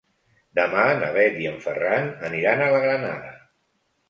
[0.59, 3.31] Demà na Bet i en Ferran aniran a la Granada.